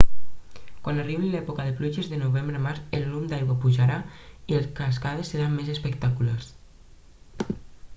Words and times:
quan 0.85 1.01
arribi 1.01 1.29
l'època 1.33 1.65
de 1.67 1.73
pluges 1.81 2.07
de 2.13 2.19
novembre 2.21 2.57
a 2.59 2.63
març 2.65 2.81
el 3.01 3.05
volum 3.09 3.29
d'aigua 3.35 3.59
pujarà 3.67 4.01
i 4.25 4.57
les 4.57 4.69
cascades 4.83 5.35
seran 5.35 5.57
més 5.61 5.73
espectaculars 5.79 6.53